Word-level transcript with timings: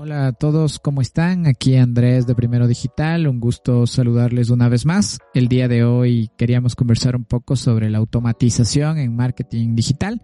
Hola 0.00 0.28
a 0.28 0.32
todos, 0.32 0.78
¿cómo 0.78 1.00
están? 1.00 1.48
Aquí 1.48 1.74
Andrés 1.74 2.24
de 2.24 2.36
Primero 2.36 2.68
Digital, 2.68 3.26
un 3.26 3.40
gusto 3.40 3.84
saludarles 3.88 4.48
una 4.48 4.68
vez 4.68 4.86
más. 4.86 5.18
El 5.34 5.48
día 5.48 5.66
de 5.66 5.82
hoy 5.82 6.30
queríamos 6.38 6.76
conversar 6.76 7.16
un 7.16 7.24
poco 7.24 7.56
sobre 7.56 7.90
la 7.90 7.98
automatización 7.98 8.98
en 8.98 9.16
marketing 9.16 9.74
digital. 9.74 10.22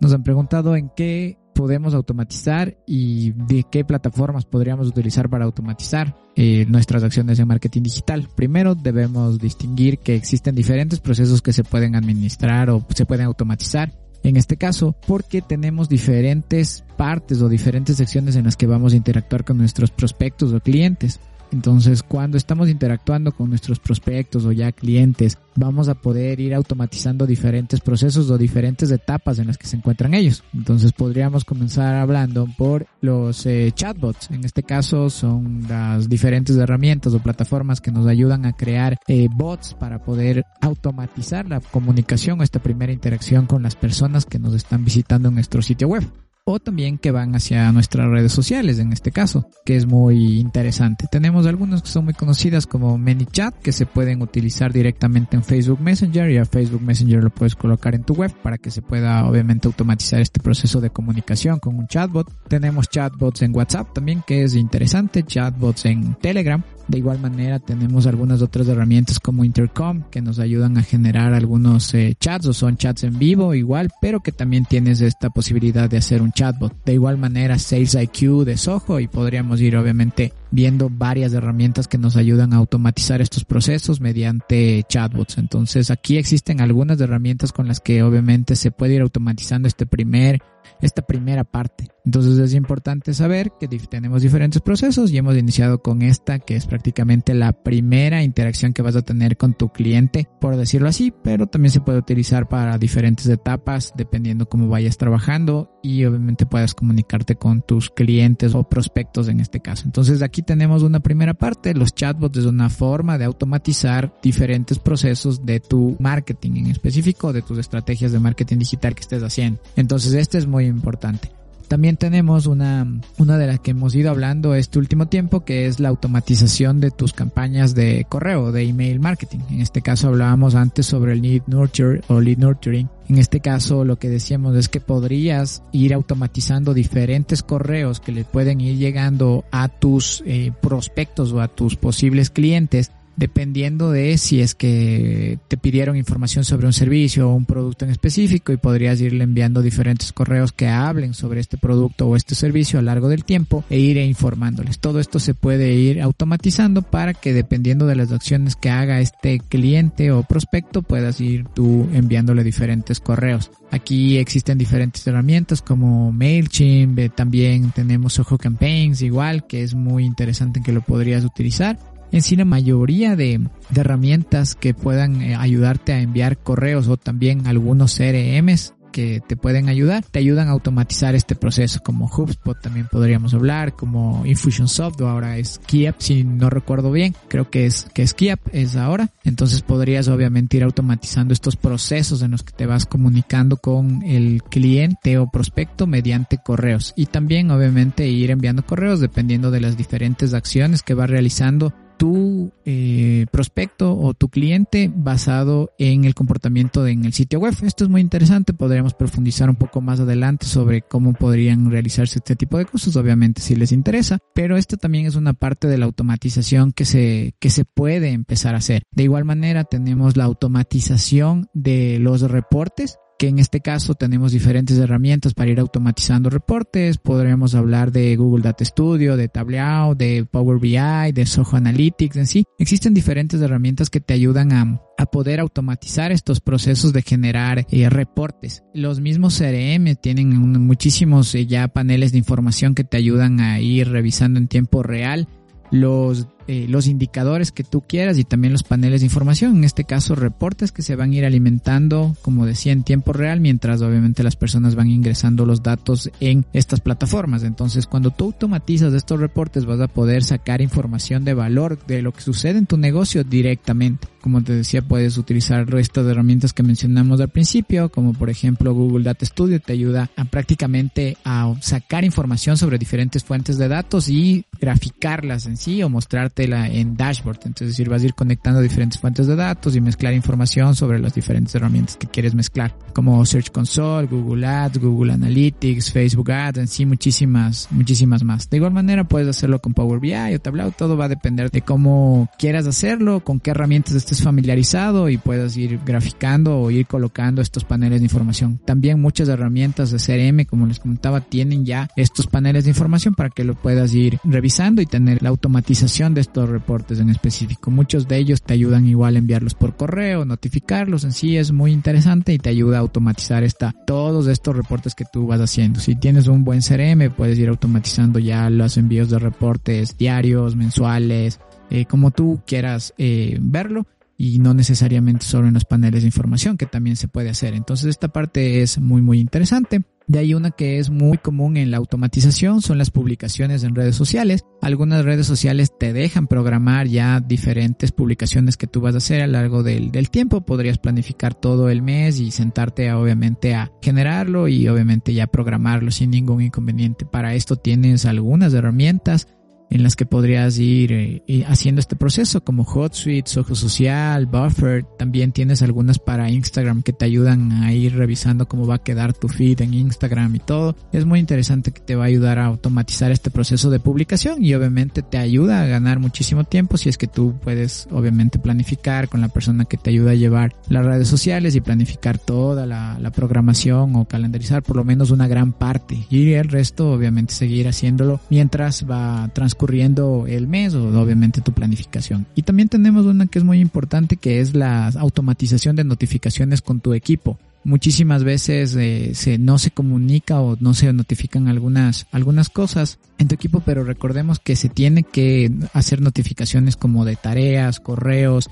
Nos 0.00 0.14
han 0.14 0.22
preguntado 0.22 0.76
en 0.76 0.92
qué 0.96 1.36
podemos 1.52 1.94
automatizar 1.94 2.78
y 2.86 3.32
de 3.32 3.64
qué 3.68 3.84
plataformas 3.84 4.44
podríamos 4.44 4.86
utilizar 4.86 5.28
para 5.28 5.46
automatizar 5.46 6.14
eh, 6.36 6.64
nuestras 6.68 7.02
acciones 7.02 7.40
en 7.40 7.48
marketing 7.48 7.82
digital. 7.82 8.28
Primero 8.36 8.76
debemos 8.76 9.40
distinguir 9.40 9.98
que 9.98 10.14
existen 10.14 10.54
diferentes 10.54 11.00
procesos 11.00 11.42
que 11.42 11.52
se 11.52 11.64
pueden 11.64 11.96
administrar 11.96 12.70
o 12.70 12.86
se 12.94 13.04
pueden 13.04 13.26
automatizar 13.26 13.90
en 14.22 14.36
este 14.36 14.56
caso, 14.56 14.94
porque 15.06 15.42
tenemos 15.42 15.88
diferentes 15.88 16.84
partes 16.96 17.40
o 17.40 17.48
diferentes 17.48 17.96
secciones 17.96 18.36
en 18.36 18.44
las 18.44 18.56
que 18.56 18.66
vamos 18.66 18.92
a 18.92 18.96
interactuar 18.96 19.44
con 19.44 19.58
nuestros 19.58 19.90
prospectos 19.90 20.52
o 20.52 20.60
clientes. 20.60 21.20
Entonces, 21.52 22.02
cuando 22.02 22.36
estamos 22.36 22.68
interactuando 22.68 23.32
con 23.32 23.48
nuestros 23.48 23.78
prospectos 23.78 24.44
o 24.44 24.52
ya 24.52 24.72
clientes, 24.72 25.38
vamos 25.54 25.88
a 25.88 25.94
poder 25.94 26.40
ir 26.40 26.54
automatizando 26.54 27.26
diferentes 27.26 27.80
procesos 27.80 28.30
o 28.30 28.38
diferentes 28.38 28.90
etapas 28.90 29.38
en 29.38 29.46
las 29.46 29.58
que 29.58 29.66
se 29.66 29.76
encuentran 29.76 30.14
ellos. 30.14 30.44
Entonces, 30.54 30.92
podríamos 30.92 31.44
comenzar 31.44 31.94
hablando 31.94 32.46
por 32.56 32.86
los 33.00 33.46
eh, 33.46 33.72
chatbots. 33.74 34.30
En 34.30 34.44
este 34.44 34.62
caso, 34.62 35.10
son 35.10 35.64
las 35.68 36.08
diferentes 36.08 36.56
herramientas 36.56 37.14
o 37.14 37.20
plataformas 37.20 37.80
que 37.80 37.92
nos 37.92 38.06
ayudan 38.06 38.44
a 38.44 38.52
crear 38.52 38.98
eh, 39.08 39.28
bots 39.30 39.74
para 39.74 40.04
poder 40.04 40.44
automatizar 40.60 41.48
la 41.48 41.60
comunicación 41.60 42.40
o 42.40 42.42
esta 42.42 42.60
primera 42.60 42.92
interacción 42.92 43.46
con 43.46 43.62
las 43.62 43.74
personas 43.74 44.26
que 44.26 44.38
nos 44.38 44.54
están 44.54 44.84
visitando 44.84 45.28
en 45.28 45.34
nuestro 45.34 45.62
sitio 45.62 45.88
web 45.88 46.04
o 46.50 46.58
también 46.58 46.96
que 46.96 47.10
van 47.10 47.34
hacia 47.34 47.70
nuestras 47.72 48.08
redes 48.08 48.32
sociales 48.32 48.78
en 48.78 48.90
este 48.90 49.12
caso, 49.12 49.50
que 49.66 49.76
es 49.76 49.86
muy 49.86 50.38
interesante. 50.38 51.06
Tenemos 51.10 51.46
algunas 51.46 51.82
que 51.82 51.88
son 51.88 52.06
muy 52.06 52.14
conocidas 52.14 52.66
como 52.66 52.96
ManyChat 52.96 53.54
que 53.58 53.72
se 53.72 53.84
pueden 53.84 54.22
utilizar 54.22 54.72
directamente 54.72 55.36
en 55.36 55.44
Facebook 55.44 55.80
Messenger 55.80 56.30
y 56.30 56.38
a 56.38 56.46
Facebook 56.46 56.80
Messenger 56.80 57.22
lo 57.22 57.30
puedes 57.30 57.54
colocar 57.54 57.94
en 57.94 58.04
tu 58.04 58.14
web 58.14 58.32
para 58.42 58.56
que 58.56 58.70
se 58.70 58.80
pueda 58.80 59.26
obviamente 59.28 59.68
automatizar 59.68 60.22
este 60.22 60.40
proceso 60.40 60.80
de 60.80 60.88
comunicación 60.88 61.58
con 61.58 61.76
un 61.76 61.86
chatbot. 61.86 62.26
Tenemos 62.48 62.88
chatbots 62.88 63.42
en 63.42 63.54
WhatsApp 63.54 63.92
también 63.92 64.24
que 64.26 64.42
es 64.42 64.54
interesante, 64.54 65.24
chatbots 65.24 65.84
en 65.84 66.14
Telegram 66.14 66.62
de 66.88 66.98
igual 66.98 67.20
manera 67.20 67.58
tenemos 67.58 68.06
algunas 68.06 68.42
otras 68.42 68.66
herramientas 68.66 69.20
como 69.20 69.44
Intercom 69.44 70.04
que 70.10 70.22
nos 70.22 70.38
ayudan 70.38 70.78
a 70.78 70.82
generar 70.82 71.34
algunos 71.34 71.92
eh, 71.94 72.16
chats 72.18 72.46
o 72.46 72.54
son 72.54 72.76
chats 72.76 73.04
en 73.04 73.18
vivo 73.18 73.54
igual, 73.54 73.90
pero 74.00 74.20
que 74.20 74.32
también 74.32 74.64
tienes 74.64 75.00
esta 75.02 75.30
posibilidad 75.30 75.88
de 75.88 75.98
hacer 75.98 76.22
un 76.22 76.32
chatbot. 76.32 76.72
De 76.84 76.94
igual 76.94 77.18
manera 77.18 77.58
Sales 77.58 77.94
IQ 77.94 78.44
de 78.44 78.56
Soho 78.56 79.00
y 79.00 79.06
podríamos 79.06 79.60
ir 79.60 79.76
obviamente 79.76 80.32
viendo 80.50 80.88
varias 80.90 81.32
herramientas 81.32 81.88
que 81.88 81.98
nos 81.98 82.16
ayudan 82.16 82.52
a 82.52 82.56
automatizar 82.56 83.20
estos 83.20 83.44
procesos 83.44 84.00
mediante 84.00 84.84
chatbots. 84.88 85.38
Entonces 85.38 85.90
aquí 85.90 86.16
existen 86.16 86.60
algunas 86.60 87.00
herramientas 87.00 87.52
con 87.52 87.68
las 87.68 87.80
que 87.80 88.02
obviamente 88.02 88.56
se 88.56 88.70
puede 88.70 88.94
ir 88.94 89.02
automatizando 89.02 89.68
este 89.68 89.86
primer 89.86 90.40
esta 90.80 91.02
primera 91.02 91.44
parte. 91.44 91.88
Entonces 92.04 92.38
es 92.38 92.54
importante 92.54 93.12
saber 93.12 93.52
que 93.60 93.68
tenemos 93.68 94.22
diferentes 94.22 94.62
procesos 94.62 95.10
y 95.10 95.18
hemos 95.18 95.36
iniciado 95.36 95.82
con 95.82 96.00
esta 96.00 96.38
que 96.38 96.56
es 96.56 96.66
prácticamente 96.66 97.34
la 97.34 97.52
primera 97.52 98.22
interacción 98.22 98.72
que 98.72 98.80
vas 98.80 98.96
a 98.96 99.02
tener 99.02 99.36
con 99.36 99.52
tu 99.52 99.68
cliente, 99.68 100.26
por 100.40 100.56
decirlo 100.56 100.88
así, 100.88 101.12
pero 101.22 101.48
también 101.48 101.70
se 101.70 101.80
puede 101.80 101.98
utilizar 101.98 102.48
para 102.48 102.78
diferentes 102.78 103.26
etapas 103.26 103.92
dependiendo 103.94 104.48
cómo 104.48 104.68
vayas 104.68 104.96
trabajando 104.96 105.70
y 105.82 106.04
obviamente 106.04 106.46
puedas 106.46 106.74
comunicarte 106.74 107.36
con 107.36 107.60
tus 107.60 107.90
clientes 107.90 108.54
o 108.54 108.66
prospectos 108.68 109.28
en 109.28 109.40
este 109.40 109.60
caso. 109.60 109.84
Entonces 109.84 110.22
aquí 110.22 110.37
tenemos 110.42 110.82
una 110.82 111.00
primera 111.00 111.34
parte, 111.34 111.74
los 111.74 111.94
chatbots 111.94 112.38
es 112.38 112.44
una 112.44 112.70
forma 112.70 113.18
de 113.18 113.24
automatizar 113.24 114.12
diferentes 114.22 114.78
procesos 114.78 115.44
de 115.44 115.60
tu 115.60 115.96
marketing 115.98 116.52
en 116.56 116.66
específico, 116.68 117.32
de 117.32 117.42
tus 117.42 117.58
estrategias 117.58 118.12
de 118.12 118.18
marketing 118.18 118.58
digital 118.58 118.94
que 118.94 119.02
estés 119.02 119.22
haciendo. 119.22 119.60
Entonces 119.76 120.14
este 120.14 120.38
es 120.38 120.46
muy 120.46 120.66
importante. 120.66 121.30
También 121.68 121.98
tenemos 121.98 122.46
una, 122.46 122.86
una 123.18 123.36
de 123.36 123.46
las 123.46 123.60
que 123.60 123.72
hemos 123.72 123.94
ido 123.94 124.10
hablando 124.10 124.54
este 124.54 124.78
último 124.78 125.06
tiempo, 125.06 125.44
que 125.44 125.66
es 125.66 125.80
la 125.80 125.90
automatización 125.90 126.80
de 126.80 126.90
tus 126.90 127.12
campañas 127.12 127.74
de 127.74 128.06
correo, 128.08 128.52
de 128.52 128.62
email 128.62 129.00
marketing. 129.00 129.40
En 129.50 129.60
este 129.60 129.82
caso 129.82 130.08
hablábamos 130.08 130.54
antes 130.54 130.86
sobre 130.86 131.12
el 131.12 131.20
lead 131.20 131.42
nurture 131.46 132.00
o 132.08 132.20
lead 132.20 132.38
nurturing. 132.38 132.88
En 133.08 133.18
este 133.18 133.40
caso 133.40 133.84
lo 133.84 133.98
que 133.98 134.08
decíamos 134.08 134.56
es 134.56 134.68
que 134.68 134.80
podrías 134.80 135.62
ir 135.72 135.92
automatizando 135.92 136.72
diferentes 136.72 137.42
correos 137.42 138.00
que 138.00 138.12
le 138.12 138.24
pueden 138.24 138.60
ir 138.60 138.76
llegando 138.76 139.44
a 139.50 139.68
tus 139.68 140.22
eh, 140.26 140.52
prospectos 140.60 141.32
o 141.32 141.40
a 141.40 141.48
tus 141.48 141.76
posibles 141.76 142.30
clientes 142.30 142.92
dependiendo 143.18 143.90
de 143.90 144.16
si 144.16 144.40
es 144.40 144.54
que 144.54 145.40
te 145.48 145.56
pidieron 145.56 145.96
información 145.96 146.44
sobre 146.44 146.66
un 146.66 146.72
servicio 146.72 147.28
o 147.28 147.34
un 147.34 147.46
producto 147.46 147.84
en 147.84 147.90
específico 147.90 148.52
y 148.52 148.58
podrías 148.58 149.00
irle 149.00 149.24
enviando 149.24 149.60
diferentes 149.60 150.12
correos 150.12 150.52
que 150.52 150.68
hablen 150.68 151.14
sobre 151.14 151.40
este 151.40 151.58
producto 151.58 152.06
o 152.06 152.14
este 152.14 152.36
servicio 152.36 152.78
a 152.78 152.82
lo 152.82 152.86
largo 152.86 153.08
del 153.08 153.24
tiempo 153.24 153.64
e 153.70 153.80
ir 153.80 153.96
informándoles. 153.96 154.78
Todo 154.78 155.00
esto 155.00 155.18
se 155.18 155.34
puede 155.34 155.74
ir 155.74 156.00
automatizando 156.00 156.82
para 156.82 157.12
que 157.12 157.32
dependiendo 157.32 157.86
de 157.86 157.96
las 157.96 158.12
acciones 158.12 158.54
que 158.54 158.70
haga 158.70 159.00
este 159.00 159.40
cliente 159.40 160.12
o 160.12 160.22
prospecto 160.22 160.82
puedas 160.82 161.20
ir 161.20 161.44
tú 161.54 161.88
enviándole 161.92 162.44
diferentes 162.44 163.00
correos. 163.00 163.50
Aquí 163.72 164.16
existen 164.18 164.58
diferentes 164.58 165.04
herramientas 165.08 165.60
como 165.60 166.12
MailChimp, 166.12 166.98
eh, 167.00 167.08
también 167.08 167.72
tenemos 167.72 168.18
Ojo 168.20 168.38
Campaigns 168.38 169.02
igual, 169.02 169.44
que 169.46 169.64
es 169.64 169.74
muy 169.74 170.04
interesante 170.04 170.62
que 170.62 170.72
lo 170.72 170.82
podrías 170.82 171.24
utilizar 171.24 171.78
en 172.12 172.22
sí 172.22 172.36
la 172.36 172.44
mayoría 172.44 173.16
de, 173.16 173.48
herramientas 173.74 174.54
que 174.54 174.74
puedan 174.74 175.22
eh, 175.22 175.36
ayudarte 175.36 175.92
a 175.92 176.00
enviar 176.00 176.38
correos 176.38 176.88
o 176.88 176.96
también 176.96 177.46
algunos 177.46 177.96
CRMs 177.96 178.74
que 178.90 179.20
te 179.26 179.36
pueden 179.36 179.68
ayudar, 179.68 180.04
te 180.04 180.18
ayudan 180.18 180.48
a 180.48 180.52
automatizar 180.52 181.14
este 181.14 181.34
proceso, 181.34 181.80
como 181.84 182.06
HubSpot 182.06 182.60
también 182.60 182.88
podríamos 182.90 183.34
hablar, 183.34 183.74
como 183.74 184.26
Infusionsoft 184.26 185.00
o 185.00 185.08
ahora 185.08 185.38
es 185.38 185.60
Kiap, 185.66 185.96
si 186.00 186.24
no 186.24 186.50
recuerdo 186.50 186.90
bien, 186.90 187.14
creo 187.28 187.50
que 187.50 187.66
es 187.66 187.86
que 187.94 188.02
es 188.02 188.14
Kiap, 188.14 188.40
es 188.52 188.76
ahora. 188.76 189.10
Entonces 189.24 189.62
podrías 189.62 190.08
obviamente 190.08 190.56
ir 190.56 190.64
automatizando 190.64 191.32
estos 191.32 191.56
procesos 191.56 192.22
en 192.22 192.32
los 192.32 192.42
que 192.42 192.52
te 192.52 192.66
vas 192.66 192.86
comunicando 192.86 193.58
con 193.58 194.02
el 194.02 194.42
cliente 194.42 195.18
o 195.18 195.30
prospecto 195.30 195.86
mediante 195.86 196.38
correos 196.38 196.92
y 196.96 197.06
también 197.06 197.50
obviamente 197.50 198.08
ir 198.08 198.30
enviando 198.30 198.64
correos 198.64 199.00
dependiendo 199.00 199.50
de 199.50 199.60
las 199.60 199.76
diferentes 199.76 200.34
acciones 200.34 200.82
que 200.82 200.94
va 200.94 201.06
realizando 201.06 201.74
tu 201.98 202.52
eh, 202.64 203.26
prospecto 203.30 203.98
o 203.98 204.14
tu 204.14 204.28
cliente 204.28 204.90
basado 204.94 205.72
en 205.78 206.04
el 206.04 206.14
comportamiento 206.14 206.86
en 206.86 207.04
el 207.04 207.12
sitio 207.12 207.40
web. 207.40 207.54
Esto 207.62 207.84
es 207.84 207.90
muy 207.90 208.00
interesante, 208.00 208.54
podríamos 208.54 208.94
profundizar 208.94 209.50
un 209.50 209.56
poco 209.56 209.80
más 209.80 210.00
adelante 210.00 210.46
sobre 210.46 210.82
cómo 210.82 211.12
podrían 211.12 211.70
realizarse 211.70 212.20
este 212.20 212.36
tipo 212.36 212.56
de 212.56 212.64
cosas, 212.64 212.96
obviamente 212.96 213.42
si 213.42 213.56
les 213.56 213.72
interesa, 213.72 214.18
pero 214.34 214.56
esto 214.56 214.76
también 214.76 215.06
es 215.06 215.16
una 215.16 215.34
parte 215.34 215.66
de 215.66 215.76
la 215.76 215.86
automatización 215.86 216.72
que 216.72 216.84
se, 216.84 217.34
que 217.40 217.50
se 217.50 217.64
puede 217.64 218.10
empezar 218.10 218.54
a 218.54 218.58
hacer. 218.58 218.84
De 218.92 219.02
igual 219.02 219.24
manera 219.24 219.64
tenemos 219.64 220.16
la 220.16 220.24
automatización 220.24 221.48
de 221.52 221.98
los 221.98 222.22
reportes 222.22 222.98
que 223.18 223.28
en 223.28 223.38
este 223.38 223.60
caso 223.60 223.94
tenemos 223.94 224.32
diferentes 224.32 224.78
herramientas 224.78 225.34
para 225.34 225.50
ir 225.50 225.58
automatizando 225.58 226.30
reportes. 226.30 226.98
Podríamos 226.98 227.54
hablar 227.54 227.90
de 227.90 228.14
Google 228.16 228.44
Data 228.44 228.64
Studio, 228.64 229.16
de 229.16 229.28
Tableau, 229.28 229.94
de 229.94 230.24
Power 230.24 230.60
BI, 230.60 231.12
de 231.12 231.26
Soho 231.26 231.56
Analytics 231.56 232.16
en 232.16 232.26
sí. 232.26 232.44
Existen 232.58 232.94
diferentes 232.94 233.40
herramientas 233.40 233.90
que 233.90 234.00
te 234.00 234.14
ayudan 234.14 234.52
a, 234.52 234.80
poder 235.10 235.40
automatizar 235.40 236.12
estos 236.12 236.40
procesos 236.40 236.92
de 236.92 237.02
generar 237.02 237.66
eh, 237.70 237.88
reportes. 237.88 238.62
Los 238.74 239.00
mismos 239.00 239.38
CRM 239.38 239.94
tienen 239.94 240.36
muchísimos 240.66 241.34
eh, 241.34 241.46
ya 241.46 241.68
paneles 241.68 242.12
de 242.12 242.18
información 242.18 242.74
que 242.74 242.84
te 242.84 242.98
ayudan 242.98 243.40
a 243.40 243.60
ir 243.60 243.88
revisando 243.88 244.38
en 244.38 244.48
tiempo 244.48 244.82
real 244.82 245.28
los 245.70 246.28
eh, 246.48 246.66
los 246.66 246.86
indicadores 246.86 247.52
que 247.52 247.62
tú 247.62 247.82
quieras 247.86 248.18
y 248.18 248.24
también 248.24 248.54
los 248.54 248.62
paneles 248.62 249.02
de 249.02 249.06
información, 249.06 249.58
en 249.58 249.64
este 249.64 249.84
caso 249.84 250.14
reportes 250.14 250.72
que 250.72 250.80
se 250.80 250.96
van 250.96 251.12
a 251.12 251.14
ir 251.14 251.24
alimentando, 251.26 252.16
como 252.22 252.46
decía, 252.46 252.72
en 252.72 252.84
tiempo 252.84 253.12
real, 253.12 253.40
mientras 253.40 253.82
obviamente 253.82 254.22
las 254.22 254.34
personas 254.34 254.74
van 254.74 254.88
ingresando 254.88 255.44
los 255.44 255.62
datos 255.62 256.10
en 256.20 256.46
estas 256.54 256.80
plataformas. 256.80 257.42
Entonces, 257.42 257.86
cuando 257.86 258.10
tú 258.10 258.24
automatizas 258.24 258.94
estos 258.94 259.20
reportes, 259.20 259.66
vas 259.66 259.80
a 259.80 259.88
poder 259.88 260.24
sacar 260.24 260.62
información 260.62 261.24
de 261.24 261.34
valor 261.34 261.78
de 261.86 262.00
lo 262.00 262.12
que 262.12 262.22
sucede 262.22 262.58
en 262.58 262.66
tu 262.66 262.78
negocio 262.78 263.24
directamente. 263.24 264.08
Como 264.22 264.42
te 264.42 264.54
decía, 264.54 264.82
puedes 264.82 265.16
utilizar 265.16 265.66
estas 265.78 266.06
herramientas 266.06 266.52
que 266.52 266.62
mencionamos 266.62 267.20
al 267.20 267.28
principio, 267.28 267.90
como 267.90 268.14
por 268.14 268.30
ejemplo 268.30 268.74
Google 268.74 269.04
Data 269.04 269.24
Studio, 269.24 269.60
te 269.60 269.74
ayuda 269.74 270.10
a 270.16 270.24
prácticamente 270.24 271.16
a 271.24 271.54
sacar 271.60 272.04
información 272.04 272.56
sobre 272.56 272.78
diferentes 272.78 273.22
fuentes 273.22 273.58
de 273.58 273.68
datos 273.68 274.08
y 274.08 274.44
graficarlas 274.60 275.46
en 275.46 275.56
sí 275.56 275.82
o 275.82 275.88
mostrarte 275.88 276.37
presentártela 276.38 276.68
en 276.68 276.96
dashboard. 276.96 277.38
Entonces, 277.44 277.68
es 277.68 277.74
decir, 277.74 277.88
vas 277.88 278.02
a 278.02 278.06
ir 278.06 278.14
conectando 278.14 278.60
diferentes 278.60 279.00
fuentes 279.00 279.26
de 279.26 279.36
datos 279.36 279.74
y 279.74 279.80
mezclar 279.80 280.14
información 280.14 280.74
sobre 280.74 280.98
las 280.98 281.14
diferentes 281.14 281.54
herramientas 281.54 281.96
que 281.96 282.06
quieres 282.06 282.34
mezclar, 282.34 282.76
como 282.92 283.24
Search 283.24 283.50
Console, 283.50 284.06
Google 284.06 284.46
Ads, 284.46 284.78
Google 284.78 285.12
Analytics, 285.12 285.92
Facebook 285.92 286.30
Ads, 286.30 286.58
en 286.58 286.68
sí 286.68 286.86
muchísimas, 286.86 287.68
muchísimas 287.70 288.22
más. 288.22 288.48
De 288.48 288.58
igual 288.58 288.72
manera 288.72 289.04
puedes 289.04 289.28
hacerlo 289.28 289.60
con 289.60 289.74
Power 289.74 290.00
BI 290.00 290.34
o 290.34 290.40
Tableau, 290.40 290.72
todo 290.72 290.96
va 290.96 291.06
a 291.06 291.08
depender 291.08 291.50
de 291.50 291.62
cómo 291.62 292.28
quieras 292.38 292.66
hacerlo, 292.66 293.20
con 293.20 293.40
qué 293.40 293.50
herramientas 293.50 293.94
estés 293.94 294.22
familiarizado 294.22 295.08
y 295.08 295.18
puedas 295.18 295.56
ir 295.56 295.80
graficando 295.84 296.60
o 296.60 296.70
ir 296.70 296.86
colocando 296.86 297.42
estos 297.42 297.64
paneles 297.64 298.00
de 298.00 298.06
información. 298.06 298.60
También 298.64 299.00
muchas 299.00 299.28
herramientas 299.28 299.90
de 299.90 299.98
CRM, 299.98 300.44
como 300.44 300.66
les 300.66 300.78
comentaba, 300.78 301.20
tienen 301.20 301.64
ya 301.64 301.88
estos 301.96 302.26
paneles 302.26 302.64
de 302.64 302.70
información 302.70 303.14
para 303.14 303.30
que 303.30 303.44
lo 303.44 303.54
puedas 303.54 303.92
ir 303.94 304.18
revisando 304.24 304.82
y 304.82 304.86
tener 304.86 305.22
la 305.22 305.30
automatización 305.30 306.14
de 306.14 306.27
estos 306.28 306.48
reportes 306.50 307.00
en 307.00 307.08
específico. 307.08 307.70
Muchos 307.70 308.06
de 308.06 308.18
ellos 308.18 308.42
te 308.42 308.52
ayudan 308.52 308.86
igual 308.86 309.16
a 309.16 309.18
enviarlos 309.18 309.54
por 309.54 309.76
correo, 309.76 310.26
notificarlos, 310.26 311.04
en 311.04 311.12
sí 311.12 311.36
es 311.38 311.52
muy 311.52 311.72
interesante 311.72 312.34
y 312.34 312.38
te 312.38 312.50
ayuda 312.50 312.76
a 312.76 312.80
automatizar 312.80 313.42
esta, 313.44 313.74
todos 313.86 314.26
estos 314.26 314.54
reportes 314.54 314.94
que 314.94 315.06
tú 315.10 315.26
vas 315.26 315.40
haciendo. 315.40 315.80
Si 315.80 315.96
tienes 315.96 316.28
un 316.28 316.44
buen 316.44 316.60
CRM, 316.60 317.10
puedes 317.16 317.38
ir 317.38 317.48
automatizando 317.48 318.18
ya 318.18 318.50
los 318.50 318.76
envíos 318.76 319.08
de 319.08 319.18
reportes 319.18 319.96
diarios, 319.96 320.54
mensuales, 320.54 321.40
eh, 321.70 321.86
como 321.86 322.10
tú 322.10 322.42
quieras 322.46 322.92
eh, 322.98 323.38
verlo 323.40 323.86
y 324.18 324.38
no 324.38 324.52
necesariamente 324.52 325.24
solo 325.24 325.48
en 325.48 325.54
los 325.54 325.64
paneles 325.64 326.02
de 326.02 326.08
información, 326.08 326.58
que 326.58 326.66
también 326.66 326.96
se 326.96 327.08
puede 327.08 327.30
hacer. 327.30 327.54
Entonces 327.54 327.88
esta 327.88 328.08
parte 328.08 328.60
es 328.60 328.78
muy 328.78 329.00
muy 329.00 329.18
interesante. 329.18 329.82
De 330.08 330.18
ahí 330.18 330.32
una 330.32 330.50
que 330.50 330.78
es 330.78 330.88
muy 330.88 331.18
común 331.18 331.58
en 331.58 331.70
la 331.70 331.76
automatización 331.76 332.62
son 332.62 332.78
las 332.78 332.90
publicaciones 332.90 333.62
en 333.62 333.74
redes 333.74 333.94
sociales. 333.94 334.42
Algunas 334.62 335.04
redes 335.04 335.26
sociales 335.26 335.70
te 335.78 335.92
dejan 335.92 336.28
programar 336.28 336.86
ya 336.86 337.20
diferentes 337.20 337.92
publicaciones 337.92 338.56
que 338.56 338.66
tú 338.66 338.80
vas 338.80 338.94
a 338.94 338.98
hacer 338.98 339.20
a 339.20 339.26
lo 339.26 339.34
largo 339.34 339.62
del, 339.62 339.90
del 339.90 340.08
tiempo. 340.08 340.40
Podrías 340.40 340.78
planificar 340.78 341.34
todo 341.34 341.68
el 341.68 341.82
mes 341.82 342.20
y 342.20 342.30
sentarte 342.30 342.90
obviamente 342.94 343.54
a 343.54 343.70
generarlo 343.82 344.48
y 344.48 344.66
obviamente 344.66 345.12
ya 345.12 345.26
programarlo 345.26 345.90
sin 345.90 346.10
ningún 346.10 346.40
inconveniente. 346.40 347.04
Para 347.04 347.34
esto 347.34 347.56
tienes 347.56 348.06
algunas 348.06 348.54
herramientas 348.54 349.28
en 349.70 349.82
las 349.82 349.96
que 349.96 350.06
podrías 350.06 350.58
ir 350.58 350.92
eh, 350.92 351.44
haciendo 351.46 351.80
este 351.80 351.96
proceso 351.96 352.42
como 352.42 352.64
HotSuite, 352.64 353.30
Soho 353.30 353.54
Social, 353.54 354.26
Buffer. 354.26 354.84
También 354.98 355.32
tienes 355.32 355.62
algunas 355.62 355.98
para 355.98 356.30
Instagram 356.30 356.82
que 356.82 356.92
te 356.92 357.04
ayudan 357.04 357.52
a 357.52 357.72
ir 357.72 357.96
revisando 357.96 358.48
cómo 358.48 358.66
va 358.66 358.76
a 358.76 358.82
quedar 358.82 359.12
tu 359.12 359.28
feed 359.28 359.60
en 359.60 359.74
Instagram 359.74 360.34
y 360.36 360.38
todo. 360.40 360.76
Es 360.92 361.04
muy 361.04 361.20
interesante 361.20 361.72
que 361.72 361.80
te 361.80 361.96
va 361.96 362.04
a 362.04 362.08
ayudar 362.08 362.38
a 362.38 362.46
automatizar 362.46 363.10
este 363.10 363.30
proceso 363.30 363.70
de 363.70 363.80
publicación 363.80 364.44
y 364.44 364.54
obviamente 364.54 365.02
te 365.02 365.18
ayuda 365.18 365.62
a 365.62 365.66
ganar 365.66 365.98
muchísimo 365.98 366.44
tiempo 366.44 366.76
si 366.76 366.88
es 366.88 366.96
que 366.98 367.06
tú 367.06 367.34
puedes 367.42 367.88
obviamente 367.90 368.38
planificar 368.38 369.08
con 369.08 369.20
la 369.20 369.28
persona 369.28 369.64
que 369.64 369.76
te 369.76 369.90
ayuda 369.90 370.12
a 370.12 370.14
llevar 370.14 370.54
las 370.68 370.84
redes 370.84 371.08
sociales 371.08 371.54
y 371.54 371.60
planificar 371.60 372.18
toda 372.18 372.66
la, 372.66 372.96
programación 373.08 373.96
o 373.96 374.04
calendarizar 374.04 374.62
por 374.62 374.76
lo 374.76 374.84
menos 374.84 375.10
una 375.10 375.26
gran 375.26 375.54
parte 375.54 376.06
y 376.10 376.34
el 376.34 376.50
resto 376.50 376.92
obviamente 376.92 377.32
seguir 377.32 377.66
haciéndolo 377.66 378.20
mientras 378.28 378.88
va 378.88 379.30
transcurriendo 379.32 379.57
corriendo 379.58 380.24
el 380.26 380.46
mes 380.46 380.74
o 380.74 380.88
obviamente 380.98 381.42
tu 381.42 381.52
planificación. 381.52 382.26
Y 382.34 382.42
también 382.42 382.70
tenemos 382.70 383.04
una 383.04 383.26
que 383.26 383.38
es 383.38 383.44
muy 383.44 383.60
importante 383.60 384.16
que 384.16 384.40
es 384.40 384.54
la 384.54 384.88
automatización 384.88 385.76
de 385.76 385.84
notificaciones 385.84 386.62
con 386.62 386.80
tu 386.80 386.94
equipo. 386.94 387.38
Muchísimas 387.64 388.24
veces 388.24 388.74
eh, 388.76 389.10
se, 389.14 389.36
no 389.36 389.58
se 389.58 389.70
comunica 389.70 390.40
o 390.40 390.56
no 390.60 390.72
se 390.72 390.90
notifican 390.92 391.48
algunas, 391.48 392.06
algunas 392.12 392.48
cosas 392.48 392.98
en 393.18 393.28
tu 393.28 393.34
equipo, 393.34 393.60
pero 393.60 393.84
recordemos 393.84 394.38
que 394.38 394.56
se 394.56 394.70
tiene 394.70 395.02
que 395.02 395.50
hacer 395.74 396.00
notificaciones 396.00 396.76
como 396.76 397.04
de 397.04 397.16
tareas, 397.16 397.80
correos, 397.80 398.48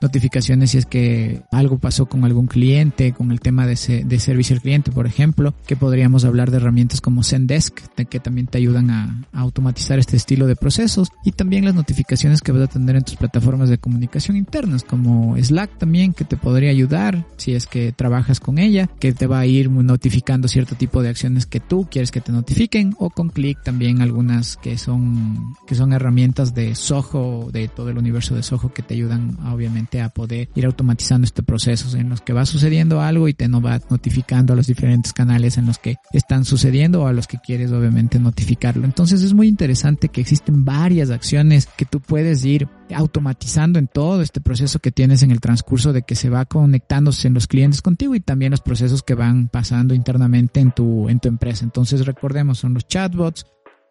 notificaciones 0.00 0.70
si 0.70 0.78
es 0.78 0.86
que 0.86 1.42
algo 1.50 1.78
pasó 1.78 2.06
con 2.06 2.24
algún 2.24 2.46
cliente, 2.46 3.12
con 3.12 3.30
el 3.30 3.40
tema 3.40 3.66
de, 3.66 4.04
de 4.04 4.20
servicio 4.20 4.54
al 4.54 4.62
cliente, 4.62 4.90
por 4.90 5.06
ejemplo, 5.06 5.54
que 5.66 5.76
podríamos 5.76 6.24
hablar 6.24 6.50
de 6.50 6.58
herramientas 6.58 7.00
como 7.00 7.22
Zendesk, 7.22 7.80
que 8.08 8.20
también 8.20 8.46
te 8.46 8.58
ayudan 8.58 8.90
a, 8.90 9.26
automatizar 9.32 9.98
este 9.98 10.16
estilo 10.16 10.46
de 10.46 10.56
procesos, 10.56 11.08
y 11.24 11.32
también 11.32 11.64
las 11.64 11.74
notificaciones 11.74 12.40
que 12.40 12.52
vas 12.52 12.62
a 12.62 12.66
tener 12.66 12.96
en 12.96 13.04
tus 13.04 13.16
plataformas 13.16 13.68
de 13.68 13.78
comunicación 13.78 14.36
internas, 14.36 14.84
como 14.84 15.36
Slack 15.36 15.78
también, 15.78 16.12
que 16.12 16.24
te 16.24 16.36
podría 16.36 16.70
ayudar 16.70 17.26
si 17.36 17.54
es 17.54 17.66
que 17.66 17.92
trabajas 17.92 18.40
con 18.40 18.58
ella, 18.58 18.88
que 18.98 19.12
te 19.12 19.26
va 19.26 19.40
a 19.40 19.46
ir 19.46 19.70
notificando 19.70 20.48
cierto 20.48 20.74
tipo 20.74 21.02
de 21.02 21.08
acciones 21.08 21.46
que 21.46 21.60
tú 21.60 21.88
quieres 21.90 22.10
que 22.10 22.20
te 22.20 22.32
notifiquen, 22.32 22.94
o 22.98 23.10
con 23.10 23.30
Click 23.30 23.62
también 23.62 24.00
algunas 24.00 24.56
que 24.56 24.78
son, 24.78 25.54
que 25.66 25.74
son 25.74 25.92
herramientas 25.92 26.54
de 26.54 26.74
Soho, 26.74 27.50
de 27.52 27.68
todo 27.68 27.90
el 27.90 27.98
universo 27.98 28.34
de 28.34 28.42
Soho 28.42 28.72
que 28.72 28.82
te 28.82 28.94
ayudan 28.94 29.38
obviamente 29.46 29.89
a 29.98 30.10
poder 30.10 30.50
ir 30.54 30.66
automatizando 30.66 31.24
este 31.24 31.42
proceso 31.42 31.96
en 31.96 32.10
los 32.10 32.20
que 32.20 32.34
va 32.34 32.44
sucediendo 32.44 33.00
algo 33.00 33.28
y 33.28 33.34
te 33.34 33.48
no 33.48 33.62
va 33.62 33.80
notificando 33.88 34.52
a 34.52 34.56
los 34.56 34.66
diferentes 34.66 35.14
canales 35.14 35.56
en 35.56 35.64
los 35.66 35.78
que 35.78 35.96
están 36.12 36.44
sucediendo 36.44 37.02
o 37.02 37.06
a 37.06 37.12
los 37.12 37.26
que 37.26 37.38
quieres 37.38 37.72
obviamente 37.72 38.18
notificarlo. 38.18 38.84
Entonces 38.84 39.22
es 39.22 39.32
muy 39.32 39.48
interesante 39.48 40.10
que 40.10 40.20
existen 40.20 40.64
varias 40.64 41.10
acciones 41.10 41.66
que 41.76 41.86
tú 41.86 42.00
puedes 42.00 42.44
ir 42.44 42.68
automatizando 42.94 43.78
en 43.78 43.86
todo 43.86 44.20
este 44.20 44.40
proceso 44.40 44.80
que 44.80 44.90
tienes 44.90 45.22
en 45.22 45.30
el 45.30 45.40
transcurso 45.40 45.92
de 45.92 46.02
que 46.02 46.14
se 46.14 46.28
va 46.28 46.44
conectándose 46.44 47.28
en 47.28 47.34
los 47.34 47.46
clientes 47.46 47.82
contigo 47.82 48.14
y 48.14 48.20
también 48.20 48.50
los 48.50 48.60
procesos 48.60 49.02
que 49.02 49.14
van 49.14 49.48
pasando 49.48 49.94
internamente 49.94 50.60
en 50.60 50.72
tu, 50.72 51.08
en 51.08 51.20
tu 51.20 51.28
empresa. 51.28 51.64
Entonces 51.64 52.04
recordemos, 52.04 52.58
son 52.58 52.74
los 52.74 52.86
chatbots, 52.86 53.46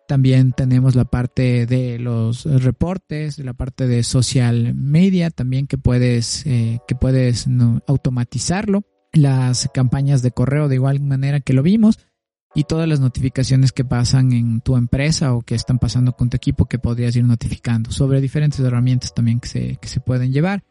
también 0.09 0.53
tenemos 0.53 0.95
la 0.95 1.05
parte 1.05 1.67
de 1.67 1.99
los 1.99 2.45
reportes, 2.45 3.37
la 3.37 3.53
parte 3.53 3.85
de 3.85 4.01
social 4.01 4.73
media, 4.73 5.29
también 5.29 5.67
que 5.67 5.77
puedes, 5.77 6.47
eh, 6.47 6.79
que 6.87 6.95
puedes 6.95 7.47
automatizarlo. 7.85 8.81
Las 9.13 9.69
campañas 9.71 10.23
de 10.23 10.31
correo 10.31 10.67
de 10.67 10.75
igual 10.75 10.99
manera 10.99 11.41
que 11.41 11.53
lo 11.53 11.61
vimos 11.61 11.99
y 12.55 12.63
todas 12.63 12.89
las 12.89 12.99
notificaciones 12.99 13.71
que 13.71 13.85
pasan 13.85 14.33
en 14.33 14.61
tu 14.61 14.77
empresa 14.77 15.35
o 15.35 15.43
que 15.43 15.53
están 15.53 15.77
pasando 15.77 16.13
con 16.13 16.31
tu 16.31 16.37
equipo 16.37 16.65
que 16.65 16.79
podrías 16.79 17.15
ir 17.15 17.25
notificando 17.25 17.91
sobre 17.91 18.19
diferentes 18.19 18.59
herramientas 18.61 19.13
también 19.13 19.39
que 19.39 19.47
se, 19.47 19.77
que 19.79 19.87
se 19.87 19.99
pueden 19.99 20.33
llevar 20.33 20.63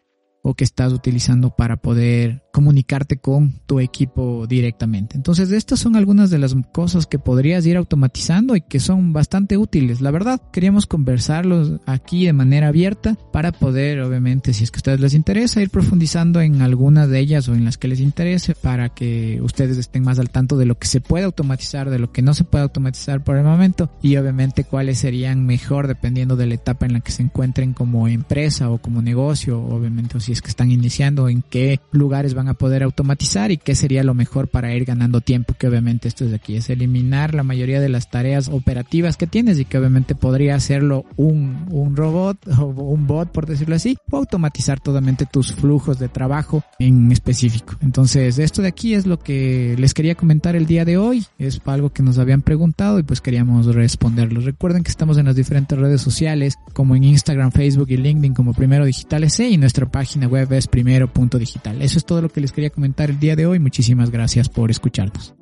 o 0.43 0.55
que 0.55 0.64
estás 0.64 0.93
utilizando 0.93 1.55
para 1.55 1.76
poder 1.76 2.43
comunicarte 2.58 3.19
con 3.19 3.52
tu 3.66 3.78
equipo 3.78 4.49
directamente. 4.49 5.16
Entonces, 5.16 5.52
estas 5.52 5.78
son 5.78 5.94
algunas 5.94 6.28
de 6.28 6.38
las 6.38 6.56
cosas 6.72 7.06
que 7.06 7.20
podrías 7.20 7.64
ir 7.66 7.76
automatizando 7.76 8.56
y 8.56 8.62
que 8.62 8.81
son 8.81 9.12
bastante 9.12 9.56
útiles. 9.56 10.00
La 10.00 10.10
verdad, 10.10 10.43
queríamos 10.50 10.87
conversarlos 10.87 11.81
aquí 11.87 12.26
de 12.26 12.32
manera 12.32 12.66
abierta 12.66 13.16
para 13.32 13.52
poder, 13.52 14.00
obviamente, 14.00 14.52
si 14.55 14.64
es 14.64 14.72
que 14.72 14.78
a 14.78 14.81
ustedes 14.81 14.99
les 14.99 15.14
interesa, 15.14 15.62
ir 15.62 15.70
profundizando 15.70 16.40
en 16.40 16.60
algunas 16.60 17.08
de 17.08 17.20
ellas 17.20 17.49
o 17.49 17.55
en 17.55 17.64
las 17.64 17.78
que 17.78 17.87
les 17.87 18.00
interese 18.00 18.56
para 18.56 18.88
que 18.88 19.38
ustedes 19.40 19.78
estén 19.78 20.02
más 20.02 20.19
al 20.19 20.31
tanto 20.31 20.56
de 20.56 20.66
lo 20.66 20.76
que 20.81 20.88
se 20.88 21.00
puede 21.00 21.26
automatizar, 21.26 21.90
de 21.90 22.00
lo 22.00 22.11
que 22.11 22.22
no 22.22 22.34
se 22.34 22.43
puede 22.43 22.64
automatizar 22.64 23.22
por 23.22 23.37
el 23.37 23.44
momento 23.44 23.88
y 24.02 24.16
obviamente 24.16 24.64
cuáles 24.64 24.99
serían 24.99 25.47
mejor 25.47 25.87
dependiendo 25.87 26.35
de 26.35 26.47
la 26.47 26.54
etapa 26.54 26.87
en 26.87 26.94
la 26.94 27.00
que 27.00 27.12
se 27.12 27.23
encuentren 27.23 27.73
como 27.73 28.09
empresa 28.09 28.68
o 28.68 28.78
como 28.78 29.00
negocio, 29.00 29.62
obviamente, 29.62 30.16
o 30.16 30.21
si 30.21 30.32
es 30.32 30.42
que 30.42 30.49
están 30.49 30.73
iniciando, 30.73 31.28
en 31.28 31.42
qué 31.42 31.78
lugares 31.92 32.35
van 32.35 32.48
a 32.49 32.55
poder 32.55 32.83
automatizar 32.83 33.50
y 33.50 33.59
qué 33.59 33.75
sería 33.75 34.02
lo 34.02 34.14
mejor 34.14 34.49
para 34.49 34.75
ir 34.75 34.85
ganando 34.85 35.21
tiempo, 35.21 35.55
que 35.59 35.69
obviamente 35.69 36.09
esto 36.09 36.25
es 36.25 36.31
de 36.31 36.37
aquí, 36.37 36.57
es 36.57 36.71
eliminar 36.71 37.35
la 37.35 37.43
mayoría 37.43 37.81
de 37.81 37.88
las 37.88 38.11
tareas 38.11 38.49
operativas 38.49 39.17
que 39.17 39.26
tienes 39.26 39.59
y 39.59 39.64
que 39.64 39.78
obviamente 39.78 40.14
podría 40.14 40.55
hacerlo 40.55 41.05
un, 41.17 41.67
un 41.71 41.97
robot 41.97 42.38
o 42.59 42.67
un 42.67 43.07
bot, 43.07 43.31
por 43.31 43.47
decirlo 43.47 43.75
así, 43.75 43.97
o 44.11 44.17
automatizar 44.17 44.81
totalmente 44.81 45.26
tus 45.26 45.52
flujos 45.52 45.99
de 45.99 46.09
trabajo 46.09 46.62
en 46.78 47.11
específico. 47.12 47.75
Entonces, 47.81 48.38
esto 48.38 48.62
de 48.62 48.69
aquí 48.69 48.95
es 48.95 49.07
lo 49.07 49.19
que 49.19 49.75
les 49.78 49.95
quería 49.95 50.14
comentar 50.14 50.57
el 50.57 50.67
día 50.67 50.85
de 50.85 50.99
hoy, 50.99 51.25
es 51.38 51.61
algo 51.67 51.90
que 51.90 52.02
nos 52.02 52.19
habían 52.19 52.43
preguntado 52.43 52.99
y 52.99 53.02
pues 53.02 53.21
queríamos 53.21 53.67
responderlo. 53.67 54.40
Recuerden 54.40 54.83
que 54.83 54.90
estamos 54.90 55.19
en 55.19 55.26
las 55.26 55.37
diferentes 55.37 55.78
redes 55.78 56.00
sociales, 56.00 56.59
como 56.73 56.97
en 56.97 57.05
Instagram, 57.05 57.52
Facebook 57.52 57.90
y 57.90 57.97
LinkedIn 57.97 58.35
como 58.35 58.55
Primero 58.55 58.85
Digital 58.85 59.25
S 59.25 59.47
y 59.47 59.57
nuestra 59.57 59.87
página 59.87 60.26
web 60.26 60.52
es 60.52 60.67
primero.digital. 60.67 61.83
Eso 61.83 61.99
es 61.99 62.05
todo 62.05 62.21
que 62.28 62.40
les 62.40 62.52
quería 62.52 62.70
comentar 62.70 63.11
el 63.11 63.18
día 63.18 63.37
de 63.37 63.47
hoy. 63.47 63.58
Muchísimas 63.58 64.11
gracias 64.11 64.49
por 64.49 64.70
escucharnos. 64.70 65.35